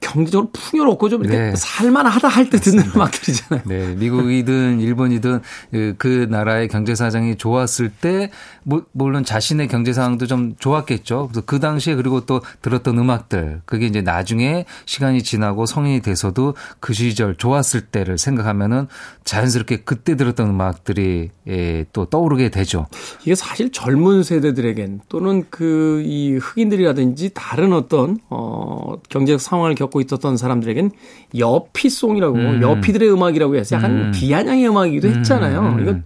[0.00, 1.54] 경제적으로 풍요롭고 좀 이렇게 네.
[1.56, 3.62] 살만하다 할 때 듣는 음악들이잖아요.
[3.66, 8.30] 네, 미국이든 일본이든 그, 그 나라의 경제 사정이 좋았을 때
[8.92, 11.28] 물론 자신의 경제 상황도 좀 좋았겠죠.
[11.28, 16.94] 그래서 그 당시에 그리고 또 들었던 음악들 그게 이제 나중에 시간이 지나고 성인이 돼서도 그
[16.94, 18.86] 시절 좋았을 때를 생각하면은
[19.24, 22.86] 자연스럽게 그때 들었던 음악들이 예, 또 떠오르게 되죠.
[23.22, 30.00] 이게 사실 젊은 세대들에겐 또는 그 이 흑인들이라든지 다른 어떤 어 경제적 상황 상황을 겪고
[30.00, 30.90] 있었던 사람들에겐
[31.36, 32.62] 여피송이라고 음.
[32.62, 34.12] 여피들의 음악이라고 해서 약간 음.
[34.14, 35.60] 비아냥의 음악이기도 했잖아요.
[35.60, 35.82] 음.
[35.82, 35.98] 이거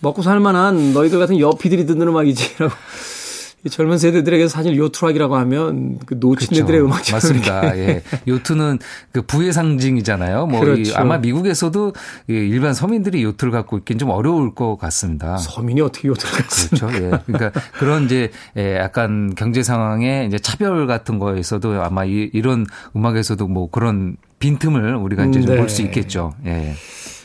[0.00, 2.72] 먹고 살만한 너희들 같은 여피들이 듣는 음악이지라고
[3.70, 6.84] 젊은 세대들에게 사실 요트락이라고 하면 그 노친네들의 그렇죠.
[6.86, 7.78] 음악처럼 맞습니다.
[7.78, 8.02] 예.
[8.26, 8.78] 요트는
[9.12, 10.46] 그 부의 상징이잖아요.
[10.46, 10.96] 뭐 그렇죠.
[10.96, 11.92] 아마 미국에서도
[12.26, 15.36] 일반 서민들이 요트를 갖고 있긴 좀 어려울 것 같습니다.
[15.36, 16.86] 서민이 어떻게 요트를 갖습니까?
[16.88, 17.04] 그렇죠.
[17.04, 17.10] 예.
[17.26, 23.46] 그러니까 그런 이제 예, 약간 경제 상황에 이제 차별 같은 거에서도 아마 이, 이런 음악에서도
[23.46, 25.56] 뭐 그런 빈틈을 우리가 이제 네.
[25.56, 26.34] 볼수 있겠죠.
[26.46, 26.74] 예.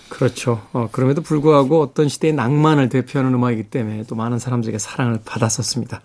[0.09, 0.61] 그렇죠.
[0.73, 6.01] 어, 그럼에도 불구하고 어떤 시대의 낭만을 대표하는 음악이기 때문에 또 많은 사람들에게 사랑을 받았었습니다.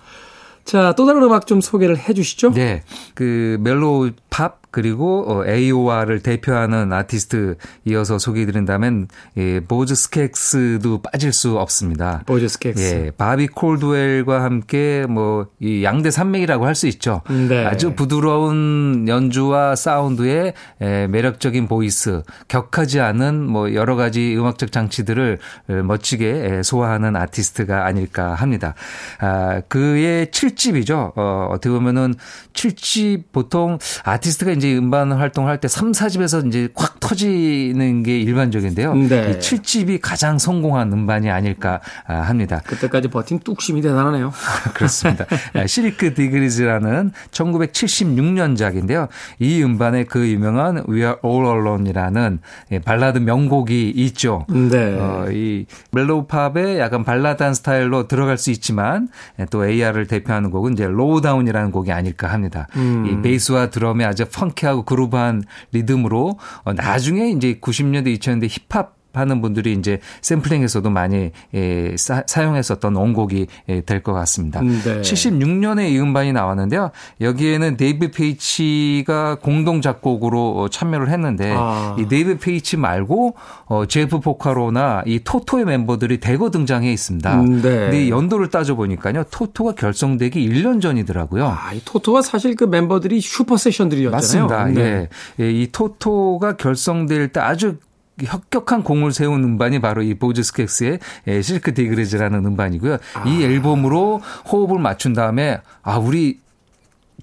[0.65, 2.53] 자, 또 다른 음악 좀 소개를 해 주시죠.
[2.53, 2.85] 네.
[3.15, 9.07] 그 mellow pop 그리고 어, AOR을 대표하는 아티스트 이어서 소개해드린다면
[9.37, 12.23] 예, 보즈 스캑스도 빠질 수 없습니다.
[12.27, 12.83] 보즈 스캑스.
[12.83, 17.21] 예, 바비 콜드웰과 함께 뭐 이 양대 산맥이라고 할 수 있죠.
[17.29, 17.67] 네.
[17.67, 25.39] 아주 부드러운 연주와 사운드의 예, 매력적인 보이스, 격하지 않은 뭐 여러 가지 음악적 장치들을
[25.85, 26.25] 멋지게
[26.59, 28.75] 예, 소화하는 아티스트가 아닐까 합니다.
[29.21, 31.13] 아, 그의 7집이죠.
[31.15, 32.15] 어, 어떻게 보면은
[32.55, 38.95] 7집 보통 아티스트가 이제 음반 활동을 할때 3, 4집에서 이제 콱 터지는 게 일반적인데요.
[38.95, 39.33] 네.
[39.33, 42.63] 이 7집이 가장 성공한 음반이 아닐까 아, 합니다.
[42.65, 44.33] 그때까지 버틴 뚝심이 대단하네요.
[44.73, 45.27] 그렇습니다.
[45.67, 49.09] Silk Degrees라는 1976년작인데요.
[49.41, 52.39] 이 음반에 그 유명한 We're All Alone이라는
[52.71, 54.47] 예, 발라드 명곡이 있죠.
[54.49, 54.97] 네.
[54.97, 59.09] 어, 이 mellow pop의 약간 발라드한 스타일로 들어갈 수 있지만
[59.41, 62.69] 예, 또 AOR을 대표하는 곡은 이제 Lowdown이라는 곡이 아닐까 합니다.
[62.77, 63.07] 음.
[63.07, 69.73] 이 베이스와 드럼의 아주 funky하고 groove한 리듬으로 어, 나중에 이제 90년대 2000년대 힙합 하는 분들이
[69.73, 74.61] 이제 샘플링에서도 많이 예, 사, 용했었던 원곡이 예, 될 것 같습니다.
[74.61, 75.01] 네.
[75.01, 76.91] 76년에 이 음반이 나왔는데요.
[77.21, 81.97] 여기에는 데이브 페이치가 공동 작곡으로 참여를 했는데 아.
[81.99, 87.41] 이 데이브 페이치 말고 어, 제프 포카로 이 토토의 멤버들이 대거 등장해 있습니다.
[87.41, 87.71] 음, 네.
[87.71, 89.25] 근데 연도를 따져 보니까요.
[89.31, 91.47] 토토가 결성되기 1년 전이더라고요.
[91.47, 94.47] 아, 이 토토가 사실 그 멤버들이 super session들이었잖아요.
[94.49, 94.65] 맞습니다.
[94.67, 95.09] 네.
[95.39, 95.45] 예.
[95.45, 95.53] 예.
[95.53, 97.77] 이 토토가 결성될 때 아주
[98.25, 102.95] 혁혁한 공을 세운 음반이 바로 이 보즈 스캑스의 예, Silk Degrees라는 음반이고요.
[103.15, 103.25] 아.
[103.27, 106.41] 이 앨범으로 호흡을 맞춘 다음에 아 우리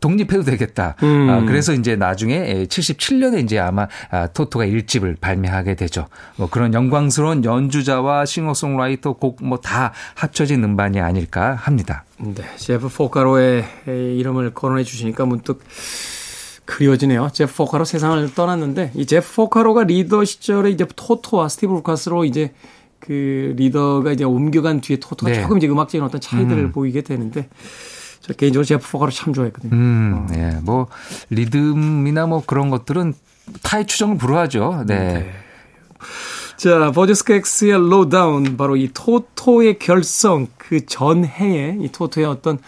[0.02, 0.96] 독립해도 되겠다.
[1.04, 1.30] 음.
[1.30, 6.08] 아, 그래서 이제 나중에 77년에 이제 아마 아, 토토가 1집을 발매하게 되죠.
[6.38, 12.06] 뭐 그런 영광스러운 연주자와 싱어송라이터 곡 뭐 다 합쳐진 음반이 아닐까 합니다.
[12.18, 12.44] 네.
[12.56, 15.62] 제프 포카로의 이름을 거론해 주시니까 문득
[16.70, 17.30] 그리워지네요.
[17.34, 22.54] 제프 포카로 세상을 떠났는데 이 제프 포카로가 리더 시절에 이제 토토와 스티브 루카서로 이제
[23.00, 25.42] 그 리더가 이제 옮겨간 뒤에 토토가 네.
[25.42, 26.72] 조금 이제 음악적인 어떤 차이들을 음.
[26.72, 27.50] 보이게 되는데
[28.22, 29.76] 저 개인적으로 제프 포카로 참 좋아했거든요.
[29.76, 30.32] 음, 어.
[30.32, 30.60] 네.
[30.62, 30.88] 뭐
[31.32, 33.16] 리듬이나 뭐 그런 것들은
[33.64, 34.84] 타의 추종을 불허하죠.
[34.86, 35.14] 네.
[35.14, 35.32] 네.
[36.58, 42.60] 자, 보즈 스캑스의 Lowdown 바로 이 토토의 결성 그 전해에 이 토토의 어떤 아,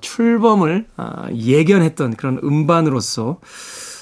[0.00, 3.38] 출범을 아, 예견했던 그런 음반으로서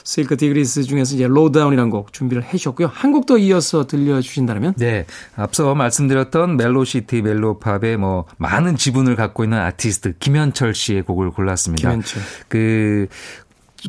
[0.07, 2.91] Silk Degrees 중에서 이제 Lowdown이라는 곡 준비를 해 주셨고요.
[2.93, 4.75] 한 곡 더 이어서 들려주신다면?
[4.77, 5.07] 네.
[5.35, 11.31] 앞서 말씀드렸던 mellow city, mellow pop의 뭐 많은 지분을 갖고 있는 아티스트 김현철 씨의 곡을
[11.31, 11.89] 골랐습니다.
[11.89, 12.23] 김현철.
[12.49, 13.07] 그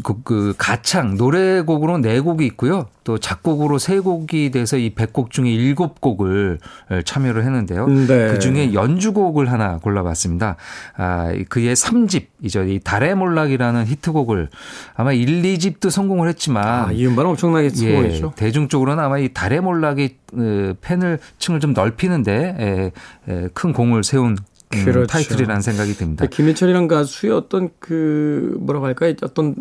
[0.04, 2.88] 그, 그 가창 노래곡으로 네 곡이 있고요.
[3.04, 6.58] 또 작곡으로 세 곡이 돼서 이 100곡 중에 7곡을
[7.06, 7.88] 참여를 했는데요.
[7.88, 8.28] 네.
[8.32, 10.58] 그 중에 연주곡을 하나 골라봤습니다.
[10.98, 12.70] 아, 그의 3집이죠.
[12.70, 14.50] 이 달의 몰락이라는 히트곡을
[14.96, 18.28] 아마 1, 2집도 성공을 했지만 아, 이 음반은 엄청나게 성공했죠.
[18.28, 22.92] 예, 대중 적으로는 아마 이 달의 몰락이 어, 팬을 층을 좀 넓히는데
[23.28, 24.36] 에, 에, 큰 공을 세운
[24.74, 25.08] 음, 그렇죠.
[25.08, 26.26] 타이틀이라는 생각이 듭니다.
[26.26, 29.14] 김현철이란 가수의 어떤 그 뭐라고 할까요?
[29.22, 29.56] 어떤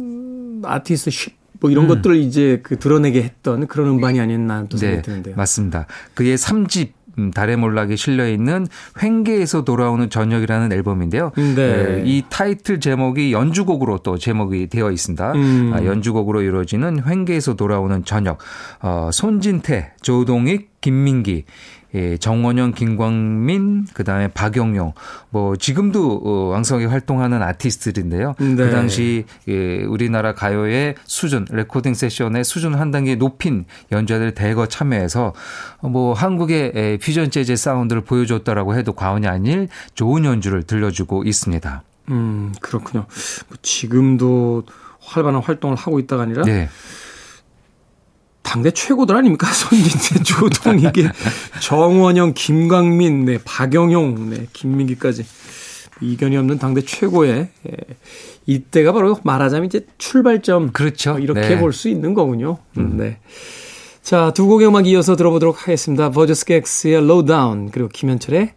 [0.66, 1.88] 아티스트 쉽뭐 이런 음.
[1.88, 5.36] 것들을 이제 그 드러내게 했던 그런 음반이 아니었나 또 생각이 네, 드는데요.
[5.36, 5.86] 맞습니다.
[6.14, 8.66] 그의 3집 음, 달의 몰락에 실려 있는
[9.02, 11.32] 횡계에서 돌아오는 저녁이라는 앨범인데요.
[11.36, 12.02] 네.
[12.04, 15.32] 이 타이틀 제목이 연주곡으로 또 제목이 되어 있습니다.
[15.32, 15.72] 음.
[15.74, 18.38] 아, 연주곡으로 이루어지는 횡계에서 돌아오는 저녁.
[18.80, 21.44] 어, 손진태, 조동익, 김민기
[21.94, 24.94] 예, 정원영, 김광민, 그 다음에 박영용,
[25.30, 28.34] 뭐 지금도 어, 왕성하게 활동하는 아티스트들인데요.
[28.38, 28.56] 네.
[28.56, 35.32] 그 당시 예, 우리나라 가요의 수준, 레코딩 세션의 수준을 한 단계 높인 연주자들 대거 참여해서
[35.82, 41.82] 뭐 한국의 예, 퓨전 재즈 사운드를 보여줬다라고 해도 과언이 아닐 좋은 연주를 들려주고 있습니다.
[42.10, 43.06] 음, 그렇군요.
[43.48, 44.64] 뭐 지금도
[45.00, 46.68] 활발한 활동을 하고 있다가 아니라 네.
[48.44, 49.48] 당대 최고들 아닙니까?
[49.52, 51.10] 손진태, 조동익의
[51.60, 55.24] 정원영, 김광민, 네, 박영용, 네, 김민기까지
[56.00, 57.76] 이견이 없는 당대 최고의 예,
[58.46, 61.18] 이때가 바로 말하자면 이제 출발점 그렇죠.
[61.18, 61.58] 이렇게 네.
[61.58, 62.58] 볼수 있는 거군요.
[62.78, 62.96] 음.
[62.96, 63.18] 네.
[64.02, 66.10] 자, 두 곡의 음악 이어서 들어보도록 하겠습니다.
[66.10, 68.52] 보즈 스캑스의 Lowdown 그리고 김현철의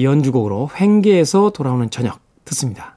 [0.00, 2.96] 연주곡으로 횡계에서 돌아오는 저녁 듣습니다.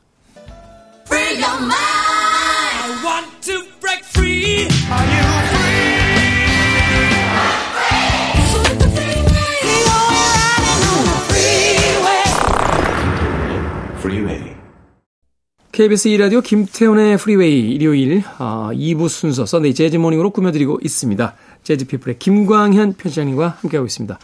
[15.80, 21.36] KBS 2라디오 김태훈의 Freeway 일요일 어, 2부 순서 Sunday Jazz Morning으로 꾸며드리고 있습니다.
[21.64, 24.20] 재즈피플의 김광현 편집장님과 함께하고 있습니다.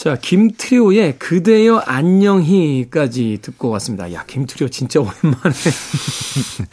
[0.00, 4.10] 자, 김트리오의 그대여 안녕히까지 듣고 왔습니다.
[4.14, 5.54] 야, 김트리오 진짜 오랜만에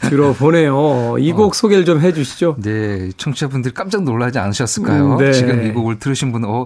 [0.08, 1.16] 들어보네요.
[1.18, 1.52] 이곡 어.
[1.52, 2.56] 소개를 좀 해주시죠.
[2.60, 5.16] 네, 청취자분들 깜짝 놀라지 않으셨을까요?
[5.16, 5.32] 음, 네.
[5.34, 6.64] 지금 이 곡을 들으신 분은 어,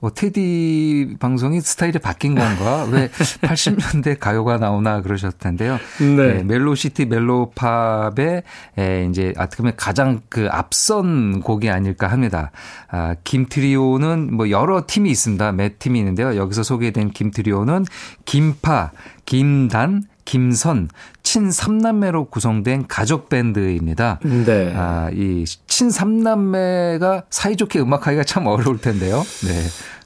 [0.00, 2.86] 어, 테디 방송이 스타일이 바뀐 건가?
[2.92, 3.08] 왜
[3.42, 5.80] 80년대 가요가 나오나 그러셨을 텐데요.
[5.98, 6.34] 네.
[6.34, 8.44] 네 멜로시티 멜로팝의
[8.78, 12.52] 에, 이제 어떻게 보면 가장 그 앞선 곡이 아닐까 합니다.
[12.88, 15.50] 아, 김트리오는 뭐 여러 팀이 있습니다.
[15.50, 16.36] 몇 팀이 있는데요.
[16.36, 17.84] 여기서 소개된 김트리오는
[18.24, 18.92] 김파,
[19.24, 20.88] 김단, 김선,
[21.22, 24.20] 친삼남매로 구성된 가족 밴드입니다.
[24.22, 24.72] 네.
[24.74, 29.22] 아, 이 친삼남매가 사이좋게 음악하기가 참 어려울 텐데요.
[29.44, 29.52] 네.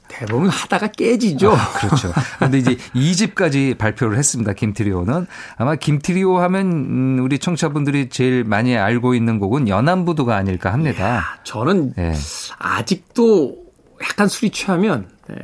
[0.09, 1.53] 대부분 하다가 깨지죠.
[1.53, 2.11] 아, 그렇죠.
[2.39, 4.53] 근데 이제 2집까지 발표를 했습니다.
[4.53, 5.27] 김트리오는.
[5.55, 11.05] 아마 김트리오 하면 음, 우리 청취자분들이 제일 많이 알고 있는 곡은 연안부두가 아닐까 합니다.
[11.05, 12.13] 이야, 저는 네.
[12.57, 13.55] 아직도
[14.01, 15.35] 약간 술이 취하면 네,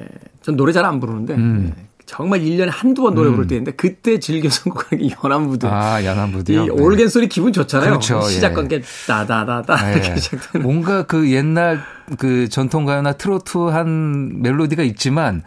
[0.46, 1.74] 전 노래 잘 안 부르는데 음.
[1.76, 3.34] 네, 정말 1년에 한두 번 노래 음.
[3.34, 5.68] 부를 때 있는데 그때 즐겨 선곡하는 게 연안부두.
[5.68, 6.66] 아, 연안부두요?
[6.66, 7.90] 이 올겐 소리 기분 좋잖아요.
[7.90, 8.22] 그렇죠.
[8.22, 8.82] 시작 관계 예.
[9.08, 9.94] 따다다다 예.
[9.94, 10.64] 이렇게 시작되는.
[10.64, 11.82] 뭔가 그 옛날
[12.20, 15.42] 그 전통가요나 트로트 한 멜로디가 있지만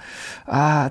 [0.49, 0.91] 아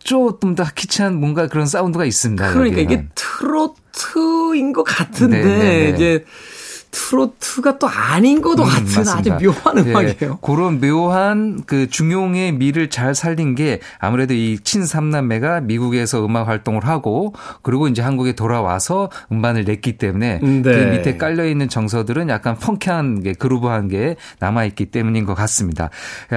[0.00, 2.52] 조금 더 키치한 뭔가 그런 사운드가 있습니다.
[2.52, 3.02] 그러니까 여기는.
[3.04, 5.58] 이게 트로트인 것 같은데 네네네.
[5.58, 5.88] 네, 네.
[5.90, 6.24] 이제
[6.96, 9.34] 트로트가 또 아닌 것도 음, 같은 맞습니다.
[9.36, 10.16] 아주 묘한 예, 음악이에요.
[10.18, 16.86] 네, 그런 묘한 그 중용의 미를 잘 살린 게 아무래도 이 친삼남매가 미국에서 음악 활동을
[16.86, 20.62] 하고 그리고 이제 한국에 돌아와서 음반을 냈기 때문에 네.
[20.62, 25.90] 그 밑에 깔려 있는 정서들은 약간 펑키한 게 그루브한 게 남아 있기 때문인 것 같습니다.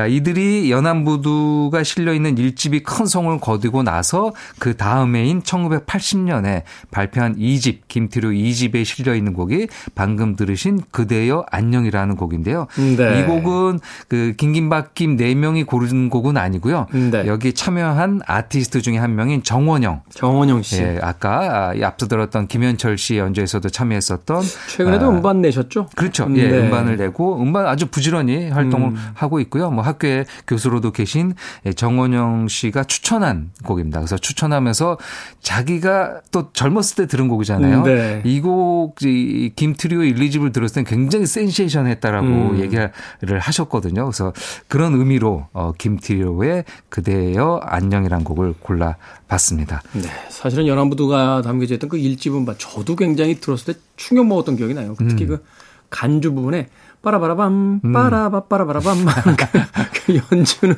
[0.10, 8.30] 이들이 연안부두가 실려 있는 일집이 큰 성을 거두고 나서 그 다음해인 1980년에 발표한 2집 김태료
[8.32, 12.68] 2집에 실려 있는 곡이 방금 들 들으신 그대여 안녕이라는 곡인데요.
[12.98, 13.20] 네.
[13.20, 16.88] 이 곡은 그 김김박김 네 명이 고른 곡은 아니고요.
[17.12, 17.28] 네.
[17.28, 20.02] 여기 참여한 아티스트 중에 한 명인 정원영.
[20.10, 20.82] 정원영 씨.
[20.82, 25.88] 예, 아까 앞서 들었던 김현철 씨 연주에서도 참여했었던 최근에도 아, 음반 내셨죠?
[25.96, 26.28] 그렇죠.
[26.36, 26.60] 예, 네.
[26.60, 28.98] 음반을 내고 음반 아주 부지런히 활동을 음.
[29.14, 29.70] 하고 있고요.
[29.70, 31.36] 뭐 학교에 교수로도 계신
[31.66, 34.00] 예, 정원영 씨가 추천한 곡입니다.
[34.00, 34.98] 그래서 추천하면서
[35.42, 37.80] 자기가 또 젊었을 때 들은 곡이잖아요.
[37.80, 38.22] 음, 네.
[38.26, 42.60] 이곡 김트리오 1, 저희 집을 들었을 땐 굉장히 센세이션 했다라고 음.
[42.60, 42.92] 얘기를
[43.40, 44.06] 하셨거든요.
[44.06, 44.32] 그래서
[44.68, 49.82] 그런 의미로 어, 김태효의 그대여 안녕이란 곡을 골라봤습니다.
[49.94, 50.10] 네.
[50.30, 54.96] 사실은 연안부두가 담겨져 있던 그 일집은 저도 굉장히 들었을 때 충격 먹었던 기억이 나요.
[54.98, 55.30] 그 특히 음.
[55.30, 55.44] 그
[55.90, 56.68] 간주 부분에
[57.02, 57.94] 빠라바라밤, 음.
[57.94, 59.06] 빠라바, 빠라바라밤.
[59.06, 59.46] 그,
[60.06, 60.76] 그 연주는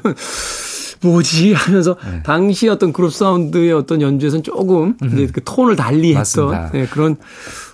[1.03, 2.23] 뭐지 하면서 네.
[2.23, 5.07] 당시 어떤 그룹 사운드의 어떤 연주에서는 조금 음.
[5.13, 7.17] 이제 그 톤을 달리 했던 네, 그런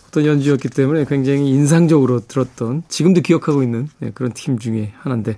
[0.08, 5.38] 어떤 연주였기 때문에 굉장히 인상적으로 들었던 지금도 기억하고 있는 네, 그런 팀 중에 하나인데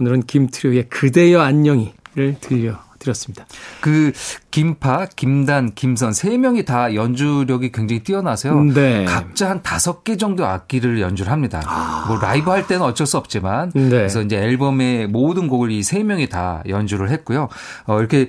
[0.00, 3.46] 오늘은 김트리오의 그대여 안녕히를 들려 드렸습니다.
[3.80, 4.10] 그
[4.50, 8.64] 김파, 김단, 김선 세 명이 다 연주력이 굉장히 뛰어나서요.
[8.72, 9.04] 네.
[9.04, 11.62] 각자 한 다섯 개 정도 악기를 연주를 합니다.
[11.66, 12.06] 아.
[12.08, 13.88] 뭐 라이브 할 때는 어쩔 수 없지만 네.
[13.90, 17.48] 그래서 이제 앨범의 모든 곡을 이 세 명이 다 연주를 했고요.
[17.84, 18.28] 어 이렇게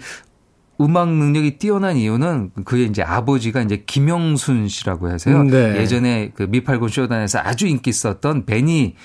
[0.79, 5.43] 음악 능력이 뛰어난 이유는 그의 이제 아버지가 이제 김영순 씨라고 해서요.
[5.43, 5.77] 네.
[5.77, 8.95] 예전에 그 미팔군 쇼단에서 아주 인기 있었던 베니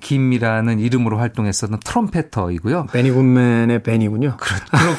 [0.00, 2.86] 김이라는 이름으로 활동했었던 트럼페터이고요.
[2.92, 4.36] 베니 굿맨의 베니군요.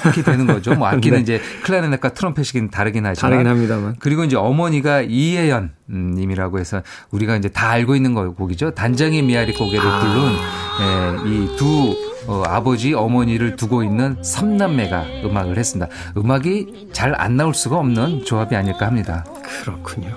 [0.01, 0.75] 그렇게 되는 거죠.
[0.75, 1.21] 뭐 악기는 네.
[1.21, 3.31] 이제 클라리넷과 트럼펫이긴 다르긴 하지만.
[3.31, 3.95] 다르긴 합니다만.
[3.99, 8.71] 그리고 이제 어머니가 이혜연 님이라고 해서 우리가 이제 다 알고 있는 곡이죠.
[8.71, 10.35] 단장의 미아리 고개를 부른
[10.81, 11.23] 아.
[11.25, 11.95] 예, 이두
[12.29, 15.91] 어, 아버지, 어머니를 두고 있는 삼남매가 음악을 했습니다.
[16.15, 19.25] 음악이 잘 안 나올 수가 없는 조합이 아닐까 합니다.
[19.63, 20.09] 그렇군요.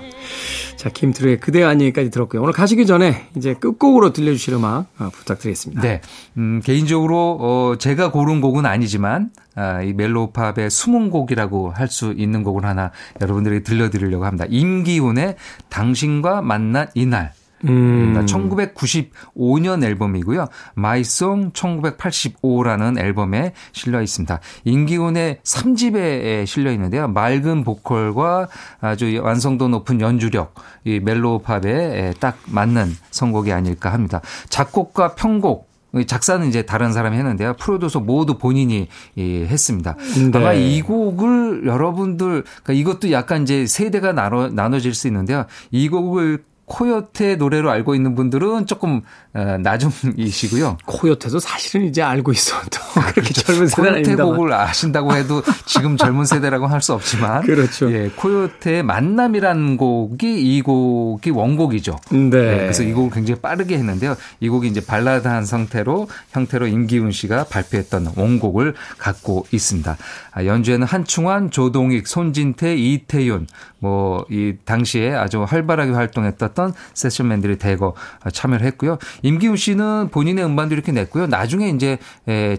[0.77, 2.43] 자, 김트루의 그대 아니까지 들었고요.
[2.43, 5.81] 오늘 가시기 전에 이제 끝곡으로 들려주실 음악 어, 부탁드리겠습니다.
[5.81, 6.01] 네.
[6.37, 12.43] 음, 개인적으로, 어, 제가 고른 곡은 아니지만, 아, 이 멜로팝의 숨은 곡이라고 할 수 있는
[12.43, 14.45] 곡을 하나 여러분들에게 들려드리려고 합니다.
[14.49, 15.35] 임기훈의
[15.69, 17.33] 당신과 만난 이날.
[17.65, 18.25] 음.
[18.25, 20.47] 1995년 앨범이고요.
[20.75, 24.39] 마이송 1985라는 앨범에 실려 있습니다.
[24.65, 27.07] 임기훈의 3집에 실려 있는데요.
[27.07, 28.47] 맑은 보컬과
[28.79, 34.21] 아주 완성도 높은 연주력, 이 멜로팝에 딱 맞는 선곡이 아닐까 합니다.
[34.49, 35.71] 작곡과 편곡
[36.07, 37.53] 작사는 이제 다른 사람이 했는데요.
[37.53, 39.95] 프로듀서 모두 본인이 했습니다.
[39.95, 40.31] 네.
[40.33, 45.45] 아마 이 곡을 여러분들 그러니까 이것도 약간 이제 세대가 나눠 나눠질 수 있는데요.
[45.69, 49.01] 이 곡을 코요테 노래로 알고 있는 분들은 조금
[49.35, 50.77] 어, 나중이시고요.
[50.85, 53.41] 코요테도 사실은 이제 알고 있어도 아, 그렇게 그렇죠.
[53.43, 57.89] 젊은 세대는 코요테 곡을 아신다고 해도 지금 젊은 세대라고 할 수 없지만 그렇죠.
[57.93, 61.95] 예, 코요테의 만남이라는 곡이 이 곡이 원곡이죠.
[62.11, 62.17] 네.
[62.29, 62.57] 네.
[62.57, 64.17] 그래서 이 곡을 굉장히 빠르게 했는데요.
[64.41, 69.95] 이 곡이 이제 발라드한 상태로 형태로 임기훈 씨가 발표했던 원곡을 갖고 있습니다.
[70.31, 73.47] 아, 연주에는 한충환, 조동익, 손진태, 이태윤
[73.79, 76.62] 뭐 이 당시에 아주 활발하게 활동했던
[76.93, 77.95] 세션맨들이 대거
[78.31, 78.97] 참여를 했고요.
[79.21, 81.27] 임기훈 씨는 본인의 음반도 이렇게 냈고요.
[81.27, 81.97] 나중에 이제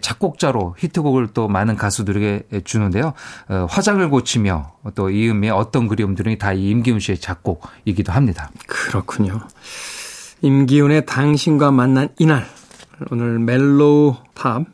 [0.01, 3.15] 작곡자로 히트곡을 또 많은 가수들에게 주는데요.
[3.49, 8.51] 어, 화장을 고치며 또 이음의 어떤 그리움 들이 다 임기훈 씨의 작곡이기도 합니다.
[8.67, 9.41] 그렇군요.
[10.43, 12.47] 임기훈의 당신과 만난 이날
[13.11, 14.65] 오늘 mellow pop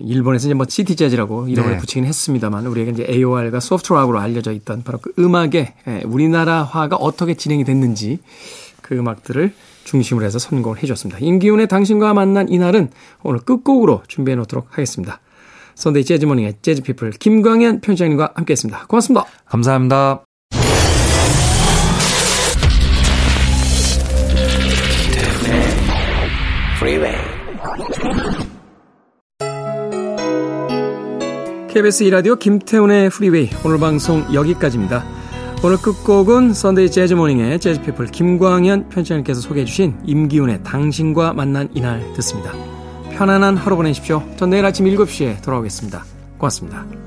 [0.00, 1.78] 일본에서 이제 뭐 city jazz라고 이름을 네.
[1.78, 7.64] 붙이긴 했습니다만 우리에게 이제 AOR과 soft rock으로 알려져 있던 바로 그 음악의 우리나라화가 어떻게 진행이
[7.64, 8.18] 됐는지
[8.82, 9.52] 그 음악들을
[9.84, 11.18] 중심으로 해서 선곡을 해주셨습니다.
[11.20, 12.90] 임기훈의 당신과 만난 이날은
[13.22, 15.20] 오늘 끝곡으로 준비해 놓도록 하겠습니다.
[15.74, 18.86] 선데이 재즈모닝의 재즈피플 김광현 편집장님과 함께했습니다.
[18.86, 19.24] 고맙습니다.
[19.46, 20.24] 감사합니다.
[31.70, 35.04] KBS 이라디오 김태훈의 Freeway 오늘 방송 여기까지입니다.
[35.62, 42.52] 오늘 끝곡은 Sunday Jazz Morning의 재즈피플 김광현 편집장님께서 소개해 주신 임기훈의 당신과 만난 이날 듣습니다.
[43.12, 44.20] 편안한 하루 보내십시오.
[44.36, 46.04] 전 내일 아침 7시에 돌아오겠습니다.
[46.38, 46.99] 고맙습니다.